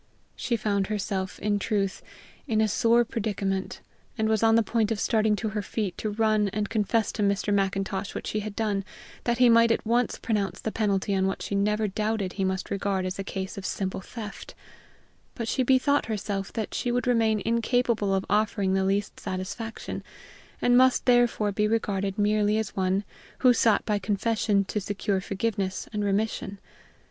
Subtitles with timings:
[0.35, 2.01] She found herself, in truth,
[2.47, 3.81] in a sore predicament,
[4.17, 7.21] and was on the point of starting to her feet to run and confess to
[7.21, 7.53] Mr.
[7.53, 8.83] Macintosh what she had done,
[9.25, 12.71] that he might at once pronounce the penalty on what she never doubted he must
[12.71, 14.55] regard as a case of simple theft;
[15.35, 20.03] but she bethought herself that she would remain incapable of offering the least satisfaction,
[20.63, 23.03] and must therefore be regarded merely as one
[23.41, 26.59] who sought by confession to secure forgiveness and remission.